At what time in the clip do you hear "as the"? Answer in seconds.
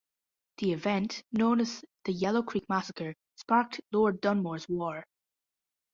1.61-2.11